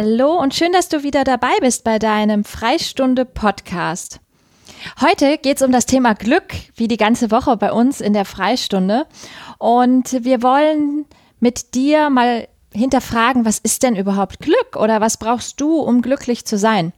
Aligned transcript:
Hallo 0.00 0.40
und 0.40 0.54
schön, 0.54 0.70
dass 0.70 0.88
du 0.88 1.02
wieder 1.02 1.24
dabei 1.24 1.58
bist 1.60 1.82
bei 1.82 1.98
deinem 1.98 2.44
Freistunde 2.44 3.24
Podcast. 3.24 4.20
Heute 5.00 5.38
geht 5.38 5.56
es 5.56 5.62
um 5.62 5.72
das 5.72 5.86
Thema 5.86 6.14
Glück, 6.14 6.54
wie 6.76 6.86
die 6.86 6.96
ganze 6.96 7.32
Woche 7.32 7.56
bei 7.56 7.72
uns 7.72 8.00
in 8.00 8.12
der 8.12 8.24
Freistunde. 8.24 9.06
Und 9.58 10.24
wir 10.24 10.40
wollen 10.40 11.04
mit 11.40 11.74
dir 11.74 12.10
mal 12.10 12.46
hinterfragen, 12.72 13.44
was 13.44 13.58
ist 13.58 13.82
denn 13.82 13.96
überhaupt 13.96 14.38
Glück 14.38 14.76
oder 14.76 15.00
was 15.00 15.16
brauchst 15.16 15.60
du, 15.60 15.80
um 15.80 16.00
glücklich 16.00 16.44
zu 16.44 16.58
sein? 16.58 16.92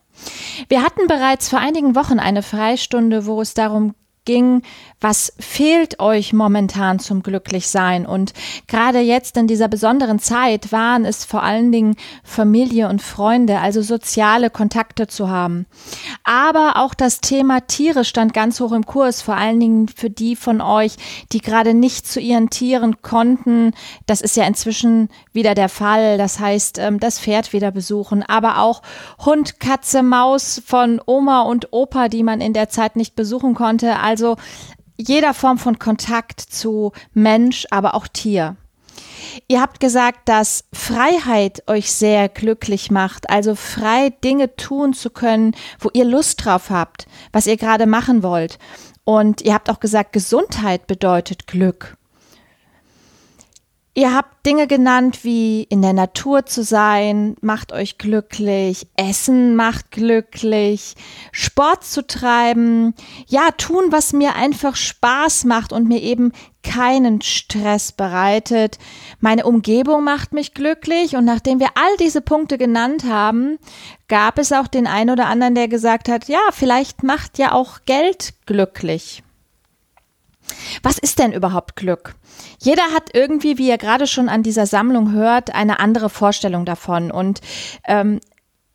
Wir 0.69 0.83
hatten 0.83 1.07
bereits 1.07 1.49
vor 1.49 1.59
einigen 1.59 1.95
Wochen 1.95 2.19
eine 2.19 2.43
Freistunde, 2.43 3.25
wo 3.25 3.41
es 3.41 3.55
darum 3.55 3.95
ging, 4.27 4.61
was 5.01 5.33
fehlt 5.39 5.99
euch 5.99 6.33
momentan 6.33 6.99
zum 6.99 7.23
Glücklichsein? 7.23 8.05
Und 8.05 8.35
gerade 8.67 9.01
jetzt 9.01 9.37
in 9.39 9.47
dieser 9.47 9.69
besonderen 9.69 10.19
Zeit 10.19 10.73
waren 10.73 11.07
es 11.07 11.25
vor 11.25 11.43
allen 11.43 11.73
Dingen 11.73 11.97
Familie 12.23 12.89
und 12.89 13.01
Freunde, 13.01 13.61
also 13.61 13.81
soziale 13.81 14.51
Kontakte 14.51 15.07
zu 15.07 15.31
haben. 15.31 15.67
Aber 16.25 16.75
auch 16.77 16.93
das 16.93 17.21
Thema 17.21 17.61
Tiere 17.61 18.05
stand 18.05 18.35
ganz 18.35 18.61
hoch 18.61 18.73
im 18.73 18.85
Kurs, 18.85 19.23
vor 19.23 19.37
allen 19.37 19.59
Dingen 19.59 19.89
für 19.89 20.11
die 20.11 20.37
von 20.37 20.61
euch, 20.61 20.97
die 21.33 21.41
gerade 21.41 21.73
nicht 21.73 22.07
zu 22.07 22.21
ihren 22.21 22.51
Tieren 22.51 23.01
konnten. 23.01 23.73
Das 24.07 24.21
ist 24.21 24.37
ja 24.37 24.45
inzwischen 24.45 25.09
wieder 25.33 25.55
der 25.55 25.71
Fall. 25.71 26.19
Das 26.19 26.39
heißt, 26.39 26.79
ähm, 26.79 27.01
das 27.01 27.19
Pferd 27.19 27.55
wieder 27.55 27.71
besuchen, 27.71 28.23
aber 28.23 28.59
auch 28.59 28.83
Hund, 29.25 29.61
Katze, 29.61 30.03
Maus 30.03 30.61
von 30.65 31.01
Oma 31.07 31.43
und 31.43 31.73
Opa, 31.73 32.09
die 32.09 32.23
man 32.23 32.43
in 32.43 32.53
der 32.53 32.69
Zeit 32.69 32.97
nicht 32.97 33.17
besuchen 33.17 33.55
konnte. 33.55 33.99
Also 33.99 34.37
jeder 35.01 35.35
Form 35.35 35.59
von 35.59 35.79
Kontakt 35.79 36.41
zu 36.41 36.93
Mensch, 37.15 37.67
aber 37.71 37.95
auch 37.95 38.07
Tier. 38.07 38.57
Ihr 39.49 39.61
habt 39.61 39.81
gesagt, 39.81 40.29
dass 40.29 40.65
Freiheit 40.73 41.63
euch 41.69 41.93
sehr 41.93 42.29
glücklich 42.29 42.91
macht, 42.91 43.31
also 43.31 43.55
frei 43.55 44.11
Dinge 44.25 44.57
tun 44.57 44.93
zu 44.93 45.11
können, 45.11 45.55
wo 45.79 45.91
ihr 45.93 46.05
Lust 46.05 46.45
drauf 46.45 46.71
habt, 46.71 47.07
was 47.33 47.47
ihr 47.47 47.57
gerade 47.57 47.87
machen 47.87 48.23
wollt. 48.23 48.59
Und 49.05 49.43
ihr 49.43 49.55
habt 49.55 49.71
auch 49.71 49.81
gesagt, 49.81 50.13
Gesundheit 50.13 50.87
bedeutet 50.87 51.47
Glück. 51.47 51.97
Ihr 53.93 54.15
habt 54.15 54.47
Dinge 54.47 54.69
genannt 54.69 55.25
wie 55.25 55.65
in 55.65 55.83
der 55.83 55.93
Natur 55.93 56.47
zu 56.47 56.63
sein, 56.63 57.35
macht 57.41 57.73
euch 57.73 57.99
glücklich, 57.99 58.87
Essen 58.95 59.57
macht 59.57 59.91
glücklich, 59.91 60.95
Sport 61.33 61.85
zu 61.85 62.07
treiben, 62.07 62.95
ja, 63.27 63.51
tun, 63.51 63.87
was 63.91 64.13
mir 64.13 64.37
einfach 64.37 64.77
Spaß 64.77 65.45
macht 65.45 65.73
und 65.73 65.89
mir 65.89 66.01
eben 66.03 66.31
keinen 66.63 67.21
Stress 67.21 67.91
bereitet. 67.91 68.79
Meine 69.19 69.45
Umgebung 69.45 70.05
macht 70.05 70.33
mich 70.33 70.55
glücklich 70.55 71.17
und 71.17 71.25
nachdem 71.25 71.59
wir 71.59 71.71
all 71.75 71.97
diese 71.99 72.21
Punkte 72.21 72.59
genannt 72.59 73.05
haben, 73.05 73.59
gab 74.07 74.39
es 74.39 74.53
auch 74.53 74.69
den 74.69 74.87
einen 74.87 75.11
oder 75.11 75.27
anderen, 75.27 75.57
der 75.57 75.67
gesagt 75.67 76.09
hat, 76.09 76.29
ja, 76.29 76.41
vielleicht 76.53 77.03
macht 77.03 77.39
ja 77.39 77.53
auch 77.53 77.81
Geld 77.87 78.35
glücklich. 78.47 79.25
Was 80.83 80.99
ist 80.99 81.19
denn 81.19 81.33
überhaupt 81.33 81.77
Glück? 81.77 82.15
Jeder 82.61 82.85
hat 82.95 83.11
irgendwie, 83.15 83.59
wie 83.59 83.69
ihr 83.69 83.79
gerade 83.79 84.07
schon 84.07 84.29
an 84.29 84.43
dieser 84.43 84.67
Sammlung 84.67 85.13
hört, 85.13 85.55
eine 85.55 85.81
andere 85.81 86.11
Vorstellung 86.11 86.65
davon. 86.65 87.11
Und 87.11 87.41
ähm, 87.87 88.21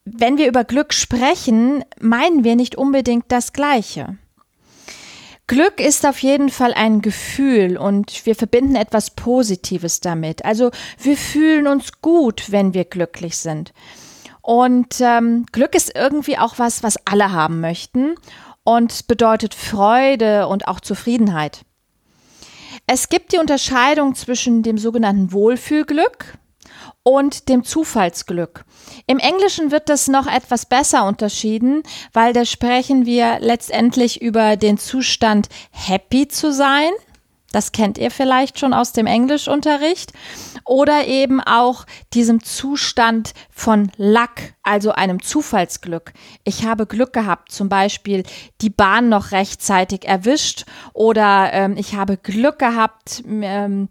wenn 0.05 0.37
wir 0.37 0.47
über 0.47 0.63
Glück 0.63 0.93
sprechen, 0.93 1.83
meinen 1.99 2.43
wir 2.43 2.55
nicht 2.55 2.75
unbedingt 2.75 3.25
das 3.29 3.53
Gleiche. 3.53 4.17
Glück 5.47 5.79
ist 5.79 6.05
auf 6.07 6.19
jeden 6.19 6.49
Fall 6.49 6.73
ein 6.73 7.01
Gefühl 7.01 7.77
und 7.77 8.25
wir 8.25 8.35
verbinden 8.35 8.75
etwas 8.75 9.11
Positives 9.11 9.99
damit. 9.99 10.43
Also 10.43 10.71
wir 10.99 11.17
fühlen 11.17 11.67
uns 11.67 12.01
gut, 12.01 12.51
wenn 12.51 12.73
wir 12.73 12.85
glücklich 12.85 13.37
sind. 13.37 13.71
Und 14.41 15.01
ähm, 15.01 15.45
Glück 15.51 15.75
ist 15.75 15.95
irgendwie 15.95 16.37
auch 16.37 16.57
was, 16.57 16.81
was 16.81 16.97
alle 17.05 17.31
haben 17.31 17.61
möchten 17.61 18.15
und 18.65 19.07
bedeutet 19.07 19.53
Freude 19.53 20.47
und 20.47 20.67
auch 20.67 20.81
Zufriedenheit. 20.81 21.61
Es 22.87 23.07
gibt 23.07 23.31
die 23.31 23.37
Unterscheidung 23.37 24.15
zwischen 24.15 24.61
dem 24.61 24.77
sogenannten 24.77 25.31
Wohlfühlglück 25.31 26.37
und 27.03 27.47
dem 27.47 27.63
Zufallsglück. 27.63 28.65
Im 29.07 29.19
Englischen 29.19 29.71
wird 29.71 29.89
das 29.89 30.07
noch 30.07 30.27
etwas 30.27 30.65
besser 30.65 31.05
unterschieden, 31.05 31.83
weil 32.11 32.33
da 32.33 32.43
sprechen 32.45 33.05
wir 33.05 33.39
letztendlich 33.39 34.21
über 34.21 34.57
den 34.57 34.77
Zustand 34.77 35.47
happy 35.71 36.27
zu 36.27 36.51
sein 36.51 36.91
das 37.55 37.71
kennt 37.71 37.97
ihr 37.97 38.11
vielleicht 38.11 38.59
schon 38.59 38.73
aus 38.73 38.91
dem 38.91 39.07
Englischunterricht. 39.07 40.11
Oder 40.65 41.07
eben 41.07 41.39
auch 41.39 41.85
diesem 42.13 42.43
Zustand 42.43 43.33
von 43.49 43.93
Luck, 43.95 44.53
also 44.61 44.91
einem 44.91 45.21
Zufallsglück. 45.21 46.11
Ich 46.43 46.65
habe 46.65 46.85
Glück 46.85 47.13
gehabt, 47.13 47.53
zum 47.53 47.69
Beispiel 47.69 48.23
die 48.59 48.69
Bahn 48.69 49.07
noch 49.07 49.31
rechtzeitig 49.31 50.05
erwischt 50.05 50.65
oder 50.93 51.53
ähm, 51.53 51.77
ich 51.77 51.95
habe 51.95 52.17
Glück 52.17 52.59
gehabt, 52.59 53.23
ähm, 53.25 53.87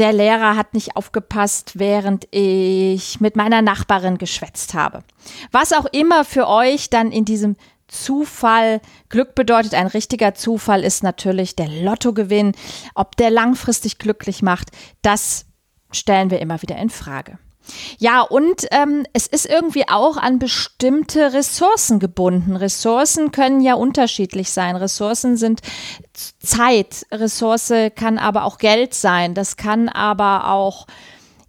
der 0.00 0.12
Lehrer 0.12 0.56
hat 0.56 0.74
nicht 0.74 0.96
aufgepasst, 0.96 1.78
während 1.78 2.26
ich 2.32 3.20
mit 3.20 3.36
meiner 3.36 3.62
Nachbarin 3.62 4.18
geschwätzt 4.18 4.74
habe. 4.74 5.04
Was 5.52 5.72
auch 5.72 5.84
immer 5.92 6.24
für 6.24 6.48
euch 6.48 6.90
dann 6.90 7.12
in 7.12 7.24
diesem 7.24 7.54
Zufall. 7.90 8.80
Glück 9.08 9.34
bedeutet, 9.34 9.74
ein 9.74 9.86
richtiger 9.86 10.34
Zufall 10.34 10.84
ist 10.84 11.02
natürlich 11.02 11.56
der 11.56 11.68
Lottogewinn. 11.68 12.52
Ob 12.94 13.16
der 13.16 13.30
langfristig 13.30 13.98
glücklich 13.98 14.42
macht, 14.42 14.70
das 15.02 15.46
stellen 15.92 16.30
wir 16.30 16.40
immer 16.40 16.62
wieder 16.62 16.76
in 16.76 16.90
Frage. 16.90 17.38
Ja, 17.98 18.22
und 18.22 18.66
ähm, 18.70 19.04
es 19.12 19.26
ist 19.26 19.46
irgendwie 19.46 19.88
auch 19.88 20.16
an 20.16 20.38
bestimmte 20.38 21.32
Ressourcen 21.32 21.98
gebunden. 21.98 22.56
Ressourcen 22.56 23.32
können 23.32 23.60
ja 23.60 23.74
unterschiedlich 23.74 24.50
sein. 24.50 24.76
Ressourcen 24.76 25.36
sind 25.36 25.60
Zeit. 26.38 27.06
Ressource 27.12 27.72
kann 27.94 28.18
aber 28.18 28.44
auch 28.44 28.58
Geld 28.58 28.94
sein. 28.94 29.34
Das 29.34 29.56
kann 29.56 29.88
aber 29.88 30.48
auch, 30.50 30.86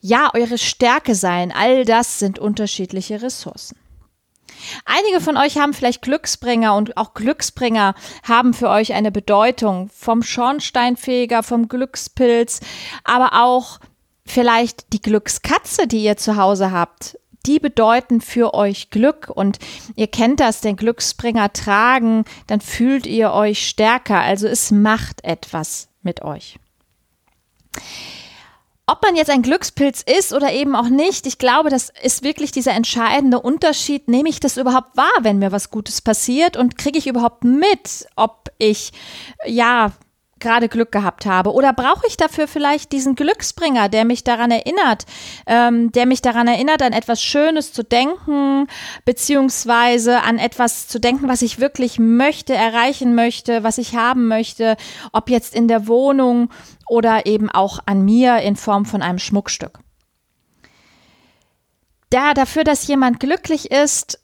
ja, 0.01 0.29
eure 0.33 0.57
Stärke 0.57 1.15
sein. 1.15 1.51
All 1.51 1.85
das 1.85 2.19
sind 2.19 2.39
unterschiedliche 2.39 3.21
Ressourcen. 3.21 3.77
Einige 4.85 5.21
von 5.21 5.37
euch 5.37 5.57
haben 5.57 5.73
vielleicht 5.73 6.01
Glücksbringer 6.01 6.75
und 6.75 6.97
auch 6.97 7.13
Glücksbringer 7.13 7.95
haben 8.23 8.53
für 8.53 8.69
euch 8.69 8.93
eine 8.93 9.11
Bedeutung. 9.11 9.89
Vom 9.89 10.23
Schornsteinfeger, 10.23 11.43
vom 11.43 11.67
Glückspilz, 11.67 12.59
aber 13.03 13.41
auch 13.41 13.79
vielleicht 14.25 14.93
die 14.93 15.01
Glückskatze, 15.01 15.87
die 15.87 16.03
ihr 16.03 16.17
zu 16.17 16.37
Hause 16.37 16.71
habt. 16.71 17.17
Die 17.45 17.59
bedeuten 17.59 18.21
für 18.21 18.53
euch 18.53 18.91
Glück 18.91 19.31
und 19.33 19.57
ihr 19.95 20.07
kennt 20.07 20.39
das, 20.39 20.61
den 20.61 20.75
Glücksbringer 20.75 21.51
tragen, 21.53 22.23
dann 22.45 22.61
fühlt 22.61 23.07
ihr 23.07 23.33
euch 23.33 23.67
stärker. 23.67 24.19
Also 24.19 24.47
es 24.47 24.69
macht 24.69 25.23
etwas 25.23 25.89
mit 26.03 26.21
euch. 26.21 26.59
Ob 28.87 29.03
man 29.03 29.15
jetzt 29.15 29.29
ein 29.29 29.41
Glückspilz 29.41 30.01
ist 30.01 30.33
oder 30.33 30.51
eben 30.51 30.75
auch 30.75 30.89
nicht, 30.89 31.25
ich 31.25 31.37
glaube, 31.37 31.69
das 31.69 31.93
ist 32.01 32.23
wirklich 32.23 32.51
dieser 32.51 32.73
entscheidende 32.73 33.39
Unterschied. 33.39 34.07
Nehme 34.07 34.29
ich 34.29 34.39
das 34.39 34.57
überhaupt 34.57 34.97
wahr, 34.97 35.11
wenn 35.21 35.39
mir 35.39 35.51
was 35.51 35.69
Gutes 35.69 36.01
passiert 36.01 36.57
und 36.57 36.77
kriege 36.77 36.97
ich 36.97 37.07
überhaupt 37.07 37.43
mit, 37.43 38.07
ob 38.15 38.51
ich 38.57 38.91
ja 39.45 39.91
gerade 40.41 40.67
Glück 40.67 40.91
gehabt 40.91 41.25
habe? 41.25 41.53
Oder 41.53 41.71
brauche 41.73 42.05
ich 42.07 42.17
dafür 42.17 42.47
vielleicht 42.47 42.91
diesen 42.91 43.15
Glücksbringer, 43.15 43.87
der 43.87 44.05
mich 44.05 44.23
daran 44.23 44.51
erinnert, 44.51 45.05
ähm, 45.47 45.91
der 45.91 46.05
mich 46.05 46.21
daran 46.21 46.47
erinnert, 46.47 46.81
an 46.81 46.93
etwas 46.93 47.21
Schönes 47.21 47.71
zu 47.71 47.83
denken, 47.83 48.67
beziehungsweise 49.05 50.21
an 50.21 50.37
etwas 50.37 50.87
zu 50.87 50.99
denken, 50.99 51.29
was 51.29 51.41
ich 51.41 51.59
wirklich 51.59 51.99
möchte, 51.99 52.53
erreichen 52.53 53.15
möchte, 53.15 53.63
was 53.63 53.77
ich 53.77 53.95
haben 53.95 54.27
möchte, 54.27 54.75
ob 55.13 55.29
jetzt 55.29 55.55
in 55.55 55.67
der 55.67 55.87
Wohnung 55.87 56.49
oder 56.87 57.25
eben 57.25 57.49
auch 57.49 57.79
an 57.85 58.03
mir 58.03 58.37
in 58.39 58.55
Form 58.55 58.85
von 58.85 59.01
einem 59.01 59.19
Schmuckstück. 59.19 59.79
Da 62.09 62.33
dafür, 62.33 62.65
dass 62.65 62.87
jemand 62.87 63.21
glücklich 63.21 63.71
ist, 63.71 64.19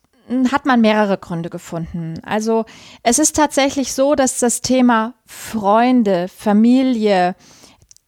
hat 0.51 0.65
man 0.65 0.81
mehrere 0.81 1.17
Gründe 1.17 1.49
gefunden. 1.49 2.15
Also 2.23 2.65
es 3.03 3.19
ist 3.19 3.35
tatsächlich 3.35 3.93
so, 3.93 4.15
dass 4.15 4.39
das 4.39 4.61
Thema 4.61 5.13
Freunde, 5.25 6.27
Familie, 6.27 7.35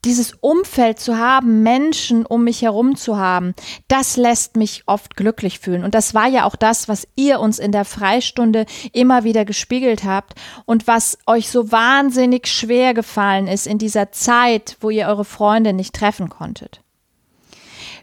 dieses 0.06 0.34
Umfeld 0.40 1.00
zu 1.00 1.18
haben, 1.18 1.62
Menschen 1.62 2.26
um 2.26 2.46
mich 2.46 2.62
herum 2.62 2.96
zu 2.96 3.18
haben, 3.18 3.54
das 3.90 4.16
lässt 4.16 4.56
mich 4.56 4.84
oft 4.86 5.16
glücklich 5.16 5.60
fühlen. 5.60 5.84
Und 5.84 5.94
das 5.94 6.14
war 6.14 6.28
ja 6.28 6.46
auch 6.46 6.56
das, 6.56 6.88
was 6.88 7.08
ihr 7.16 7.40
uns 7.40 7.60
in 7.60 7.72
der 7.72 7.84
Freistunde 7.84 8.66
immer 8.94 9.24
wieder 9.24 9.44
gespiegelt 9.44 10.06
habt 10.06 10.36
und 10.66 10.88
was 10.88 11.18
euch 11.26 11.50
so 11.50 11.72
wahnsinnig 11.72 12.48
schwer 12.48 12.94
gefallen 12.94 13.48
ist 13.48 13.68
in 13.68 13.78
dieser 13.78 14.12
Zeit, 14.12 14.78
wo 14.80 14.90
ihr 14.90 15.08
eure 15.08 15.26
Freunde 15.26 15.74
nicht 15.74 15.94
treffen 15.94 16.30
konntet. 16.30 16.82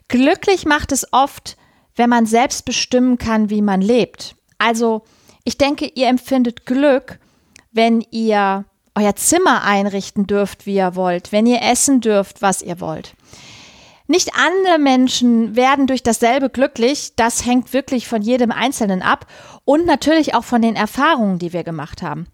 Glücklich 0.09 0.67
macht 0.67 0.93
es 0.93 1.13
oft, 1.13 1.57
wenn 1.97 2.11
man 2.11 2.27
selbst 2.27 2.65
bestimmen 2.65 3.19
kann, 3.19 3.51
wie 3.51 3.63
man 3.63 3.81
lebt. 3.81 4.37
Also, 4.59 5.03
ich 5.45 5.59
denke, 5.59 5.91
ihr 5.95 6.09
empfindet 6.09 6.67
Glück, 6.67 7.19
wenn 7.73 8.05
ihr 8.11 8.65
euer 8.95 9.17
Zimmer 9.17 9.63
einrichten 9.65 10.27
dürft, 10.27 10.67
wie 10.67 10.77
ihr 10.77 10.95
wollt, 10.95 11.33
wenn 11.33 11.47
ihr 11.47 11.63
essen 11.63 12.01
dürft, 12.01 12.43
was 12.43 12.63
ihr 12.63 12.81
wollt. 12.81 13.15
Nicht 14.09 14.31
alle 14.37 14.79
Menschen 14.79 15.57
werden 15.57 15.87
durch 15.87 16.03
dasselbe 16.03 16.49
glücklich. 16.49 17.15
Das 17.17 17.45
hängt 17.45 17.73
wirklich 17.73 18.07
von 18.07 18.23
jedem 18.23 18.53
Einzelnen 18.53 19.03
ab 19.03 19.27
und 19.65 19.85
natürlich 19.85 20.35
auch 20.35 20.45
von 20.45 20.63
den 20.63 20.77
Erfahrungen, 20.77 21.39
die 21.39 21.53
wir 21.53 21.65
gemacht 21.65 22.03
haben. 22.03 22.27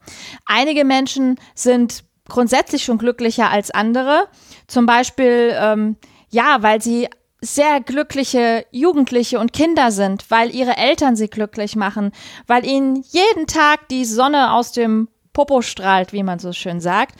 Einige 0.45 0.85
Menschen 0.85 1.41
sind 1.55 2.05
grundsätzlich 2.29 2.85
schon 2.85 2.99
glücklicher 2.99 3.51
als 3.51 3.71
andere. 3.71 4.29
Zum 4.67 4.87
Beispiel, 4.87 5.55
ähm, 5.59 5.97
ja, 6.31 6.59
weil 6.61 6.83
sie 6.83 7.09
sehr 7.43 7.81
glückliche 7.81 8.65
Jugendliche 8.71 9.41
und 9.41 9.53
Kinder 9.53 9.91
sind, 9.91 10.31
weil 10.31 10.55
ihre 10.55 10.77
Eltern 10.77 11.17
sie 11.17 11.29
glücklich 11.29 11.77
machen, 11.77 12.13
weil 12.47 12.65
ihnen 12.65 13.05
jeden 13.11 13.47
Tag 13.47 13.89
die 13.89 14.05
Sonne 14.05 14.53
aus 14.53 14.73
dem 14.73 15.09
Popo 15.33 15.61
strahlt, 15.61 16.13
wie 16.13 16.23
man 16.23 16.39
so 16.39 16.53
schön 16.53 16.81
sagt. 16.81 17.17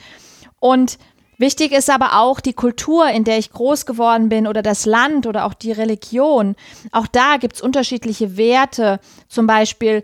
Und 0.59 0.97
Wichtig 1.39 1.71
ist 1.71 1.89
aber 1.89 2.19
auch 2.21 2.39
die 2.39 2.53
Kultur, 2.53 3.09
in 3.09 3.23
der 3.23 3.37
ich 3.37 3.51
groß 3.51 3.85
geworden 3.85 4.29
bin 4.29 4.47
oder 4.47 4.61
das 4.61 4.85
Land 4.85 5.25
oder 5.25 5.45
auch 5.45 5.55
die 5.55 5.71
Religion. 5.71 6.55
Auch 6.91 7.07
da 7.07 7.37
gibt 7.37 7.55
es 7.55 7.61
unterschiedliche 7.61 8.37
Werte. 8.37 8.99
Zum 9.27 9.47
Beispiel 9.47 10.03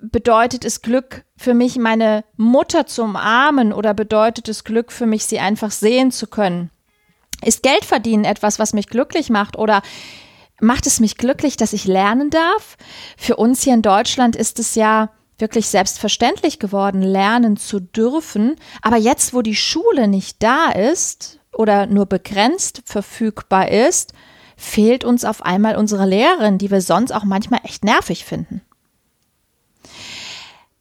bedeutet 0.00 0.64
es 0.64 0.82
Glück 0.82 1.24
für 1.36 1.54
mich, 1.54 1.76
meine 1.76 2.24
Mutter 2.36 2.86
zu 2.86 3.02
umarmen 3.02 3.72
oder 3.72 3.94
bedeutet 3.94 4.48
es 4.48 4.62
Glück 4.62 4.92
für 4.92 5.06
mich, 5.06 5.24
sie 5.24 5.40
einfach 5.40 5.70
sehen 5.70 6.12
zu 6.12 6.26
können? 6.26 6.70
Ist 7.44 7.62
Geld 7.62 7.84
verdienen 7.84 8.24
etwas, 8.24 8.58
was 8.58 8.72
mich 8.72 8.86
glücklich 8.88 9.30
macht 9.30 9.56
oder 9.56 9.82
macht 10.60 10.86
es 10.86 11.00
mich 11.00 11.16
glücklich, 11.16 11.56
dass 11.56 11.72
ich 11.72 11.84
lernen 11.84 12.30
darf? 12.30 12.76
Für 13.16 13.36
uns 13.36 13.62
hier 13.62 13.74
in 13.74 13.82
Deutschland 13.82 14.36
ist 14.36 14.58
es 14.58 14.74
ja 14.74 15.10
wirklich 15.38 15.68
selbstverständlich 15.68 16.58
geworden, 16.58 17.02
lernen 17.02 17.56
zu 17.56 17.80
dürfen. 17.80 18.56
Aber 18.82 18.96
jetzt, 18.96 19.32
wo 19.32 19.42
die 19.42 19.56
Schule 19.56 20.06
nicht 20.06 20.42
da 20.42 20.70
ist 20.70 21.40
oder 21.52 21.86
nur 21.86 22.06
begrenzt 22.06 22.82
verfügbar 22.84 23.70
ist, 23.70 24.12
fehlt 24.56 25.04
uns 25.04 25.24
auf 25.24 25.42
einmal 25.42 25.76
unsere 25.76 26.06
Lehrerin, 26.06 26.58
die 26.58 26.70
wir 26.70 26.82
sonst 26.82 27.12
auch 27.12 27.24
manchmal 27.24 27.60
echt 27.64 27.84
nervig 27.84 28.24
finden. 28.26 28.60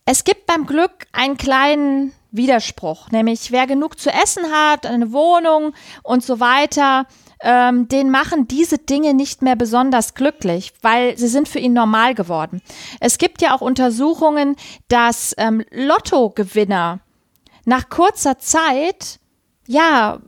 Es 0.05 0.23
gibt 0.23 0.47
beim 0.47 0.65
Glück 0.65 1.05
einen 1.13 1.37
kleinen 1.37 2.11
Widerspruch, 2.31 3.09
nämlich 3.11 3.51
wer 3.51 3.67
genug 3.67 3.99
zu 3.99 4.09
essen 4.09 4.43
hat, 4.51 4.85
eine 4.85 5.11
Wohnung 5.11 5.73
und 6.03 6.23
so 6.23 6.39
weiter, 6.39 7.05
ähm, 7.41 7.87
den 7.87 8.09
machen 8.09 8.47
diese 8.47 8.77
Dinge 8.77 9.13
nicht 9.13 9.41
mehr 9.41 9.55
besonders 9.55 10.13
glücklich, 10.13 10.73
weil 10.81 11.17
sie 11.17 11.27
sind 11.27 11.47
für 11.47 11.59
ihn 11.59 11.73
normal 11.73 12.13
geworden. 12.13 12.61
Es 12.99 13.17
gibt 13.17 13.41
ja 13.41 13.55
auch 13.55 13.61
Untersuchungen, 13.61 14.55
dass 14.89 15.33
ähm, 15.37 15.63
Lottogewinner 15.71 16.99
nach 17.65 17.89
kurzer 17.89 18.39
Zeit 18.39 19.19
ja 19.67 20.19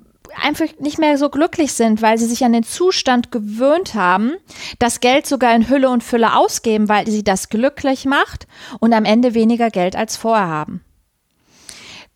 einfach 0.42 0.68
nicht 0.80 1.00
mehr 1.00 1.18
so 1.18 1.30
glücklich 1.30 1.74
sind, 1.74 2.02
weil 2.02 2.18
sie 2.18 2.26
sich 2.26 2.46
an 2.46 2.54
den 2.54 2.64
Zustand 2.64 3.32
gewöhnt 3.32 3.96
haben, 3.96 4.34
das 4.80 5.02
Geld 5.02 5.28
sogar 5.28 5.54
in 5.54 5.68
Hülle 5.70 5.90
und 5.90 6.04
Fülle 6.04 6.36
ausgeben, 6.36 6.90
weil 6.90 7.08
sie 7.08 7.24
das 7.24 7.50
glücklich 7.50 8.06
macht 8.06 8.48
und 8.80 8.94
am 8.94 9.06
Ende 9.06 9.34
weniger 9.34 9.70
Geld 9.70 9.96
als 9.96 10.18
vorher 10.18 10.48
haben. 10.48 10.84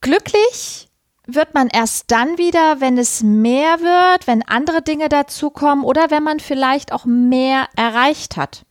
Glücklich 0.06 0.88
wird 1.26 1.56
man 1.56 1.68
erst 1.68 2.12
dann 2.12 2.38
wieder, 2.38 2.80
wenn 2.80 3.00
es 3.00 3.24
mehr 3.24 3.80
wird, 3.80 4.28
wenn 4.28 4.44
andere 4.44 4.84
Dinge 4.84 5.10
dazukommen 5.10 5.84
oder 5.84 6.12
wenn 6.12 6.22
man 6.22 6.40
vielleicht 6.40 6.92
auch 6.92 7.06
mehr 7.06 7.68
erreicht 7.76 8.38
hat. 8.38 8.68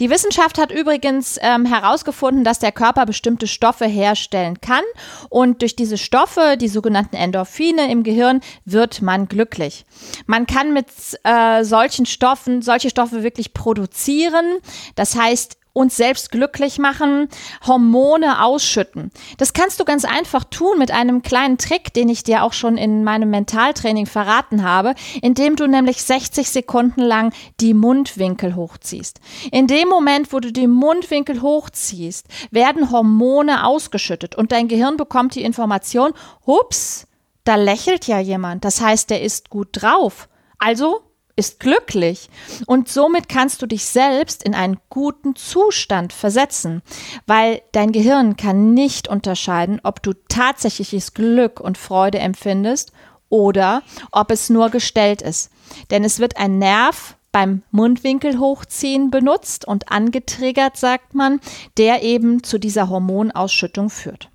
Die 0.00 0.08
Wissenschaft 0.08 0.56
hat 0.56 0.72
übrigens 0.72 1.38
ähm, 1.42 1.66
herausgefunden, 1.66 2.44
dass 2.44 2.60
der 2.60 2.72
Körper 2.72 3.04
bestimmte 3.04 3.46
Stoffe 3.46 3.84
herstellen 3.84 4.62
kann 4.62 4.84
und 5.28 5.60
durch 5.60 5.76
diese 5.76 5.98
Stoffe, 5.98 6.56
die 6.58 6.68
sogenannten 6.68 7.16
Endorphine 7.16 7.92
im 7.92 8.02
Gehirn, 8.02 8.40
wird 8.64 9.02
man 9.02 9.28
glücklich. 9.28 9.84
Man 10.24 10.46
kann 10.46 10.72
mit 10.72 10.86
äh, 11.24 11.62
solchen 11.62 12.06
Stoffen, 12.06 12.62
solche 12.62 12.88
Stoffe 12.88 13.22
wirklich 13.22 13.52
produzieren. 13.52 14.60
Das 14.94 15.14
heißt, 15.14 15.58
uns 15.72 15.96
selbst 15.96 16.30
glücklich 16.30 16.78
machen, 16.78 17.28
Hormone 17.66 18.42
ausschütten. 18.42 19.10
Das 19.38 19.52
kannst 19.52 19.80
du 19.80 19.84
ganz 19.84 20.04
einfach 20.04 20.44
tun 20.44 20.78
mit 20.78 20.90
einem 20.90 21.22
kleinen 21.22 21.58
Trick, 21.58 21.94
den 21.94 22.08
ich 22.08 22.24
dir 22.24 22.42
auch 22.42 22.52
schon 22.52 22.76
in 22.76 23.04
meinem 23.04 23.30
Mentaltraining 23.30 24.06
verraten 24.06 24.62
habe, 24.62 24.94
indem 25.22 25.56
du 25.56 25.66
nämlich 25.66 26.02
60 26.02 26.50
Sekunden 26.50 27.00
lang 27.00 27.32
die 27.60 27.74
Mundwinkel 27.74 28.54
hochziehst. 28.54 29.20
In 29.50 29.66
dem 29.66 29.88
Moment, 29.88 30.32
wo 30.32 30.40
du 30.40 30.52
die 30.52 30.66
Mundwinkel 30.66 31.42
hochziehst, 31.42 32.26
werden 32.50 32.90
Hormone 32.90 33.66
ausgeschüttet 33.66 34.34
und 34.34 34.52
dein 34.52 34.68
Gehirn 34.68 34.96
bekommt 34.96 35.34
die 35.34 35.42
Information, 35.42 36.12
hups, 36.46 37.06
da 37.44 37.56
lächelt 37.56 38.06
ja 38.06 38.20
jemand. 38.20 38.64
Das 38.64 38.80
heißt, 38.80 39.10
der 39.10 39.22
ist 39.22 39.50
gut 39.50 39.68
drauf. 39.72 40.28
Also 40.58 41.02
ist 41.42 41.58
glücklich 41.58 42.30
und 42.66 42.88
somit 42.88 43.28
kannst 43.28 43.62
du 43.62 43.66
dich 43.66 43.84
selbst 43.84 44.44
in 44.44 44.54
einen 44.54 44.78
guten 44.90 45.34
Zustand 45.34 46.12
versetzen, 46.12 46.82
weil 47.26 47.62
dein 47.72 47.90
Gehirn 47.90 48.36
kann 48.36 48.74
nicht 48.74 49.08
unterscheiden, 49.08 49.80
ob 49.82 50.04
du 50.04 50.12
tatsächliches 50.28 51.14
Glück 51.14 51.58
und 51.58 51.78
Freude 51.78 52.20
empfindest 52.20 52.92
oder 53.28 53.82
ob 54.12 54.30
es 54.30 54.50
nur 54.50 54.70
gestellt 54.70 55.20
ist. 55.20 55.50
Denn 55.90 56.04
es 56.04 56.20
wird 56.20 56.36
ein 56.36 56.58
Nerv 56.58 57.16
beim 57.32 57.62
Mundwinkel 57.72 58.38
hochziehen 58.38 59.10
benutzt 59.10 59.66
und 59.66 59.90
angetriggert, 59.90 60.76
sagt 60.76 61.12
man, 61.12 61.40
der 61.76 62.04
eben 62.04 62.44
zu 62.44 62.58
dieser 62.58 62.88
Hormonausschüttung 62.88 63.90
führt. 63.90 64.31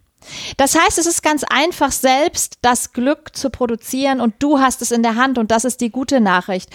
Das 0.58 0.78
heißt, 0.78 0.98
es 0.98 1.06
ist 1.06 1.24
ganz 1.24 1.44
einfach, 1.44 1.92
selbst 1.92 2.58
das 2.62 2.94
Glück 2.94 3.36
zu 3.36 3.50
produzieren 3.50 4.22
und 4.22 4.36
du 4.40 4.60
hast 4.60 4.82
es 4.82 4.92
in 4.92 5.04
der 5.04 5.16
Hand 5.16 5.38
und 5.38 5.52
das 5.52 5.66
ist 5.66 5.82
die 5.82 5.90
gute 5.90 6.20
Nachricht. 6.20 6.70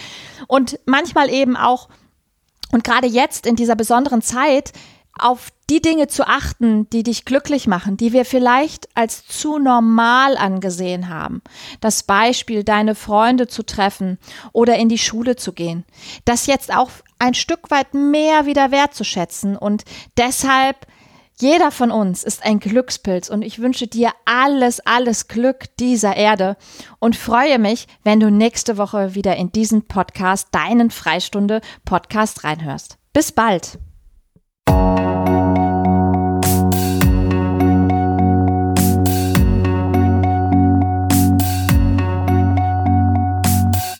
Und 0.47 0.79
manchmal 0.85 1.29
eben 1.29 1.55
auch, 1.55 1.89
und 2.71 2.83
gerade 2.83 3.07
jetzt 3.07 3.45
in 3.45 3.55
dieser 3.55 3.75
besonderen 3.75 4.21
Zeit, 4.21 4.73
auf 5.17 5.51
die 5.69 5.81
Dinge 5.81 6.07
zu 6.07 6.27
achten, 6.27 6.89
die 6.89 7.03
dich 7.03 7.23
glücklich 7.23 7.67
machen, 7.67 7.97
die 7.97 8.13
wir 8.13 8.25
vielleicht 8.25 8.89
als 8.95 9.27
zu 9.27 9.59
normal 9.59 10.37
angesehen 10.37 11.07
haben. 11.07 11.41
Das 11.81 12.03
Beispiel, 12.03 12.63
deine 12.63 12.95
Freunde 12.95 13.47
zu 13.47 13.63
treffen 13.63 14.17
oder 14.51 14.75
in 14.77 14.89
die 14.89 14.97
Schule 14.97 15.35
zu 15.35 15.53
gehen. 15.53 15.85
Das 16.25 16.47
jetzt 16.47 16.75
auch 16.75 16.89
ein 17.19 17.35
Stück 17.35 17.69
weit 17.69 17.93
mehr 17.93 18.45
wieder 18.45 18.71
wertzuschätzen 18.71 19.55
und 19.55 19.83
deshalb 20.17 20.87
jeder 21.39 21.71
von 21.71 21.91
uns 21.91 22.23
ist 22.23 22.45
ein 22.45 22.59
Glückspilz 22.59 23.29
und 23.29 23.41
ich 23.41 23.59
wünsche 23.59 23.87
dir 23.87 24.11
alles, 24.25 24.79
alles 24.81 25.27
Glück 25.27 25.65
dieser 25.77 26.15
Erde 26.15 26.57
und 26.99 27.15
freue 27.15 27.59
mich, 27.59 27.87
wenn 28.03 28.19
du 28.19 28.29
nächste 28.29 28.77
Woche 28.77 29.15
wieder 29.15 29.35
in 29.35 29.51
diesen 29.51 29.87
Podcast, 29.87 30.49
deinen 30.51 30.91
Freistunde 30.91 31.61
Podcast 31.85 32.43
reinhörst. 32.43 32.97
Bis 33.13 33.31
bald. 33.31 33.79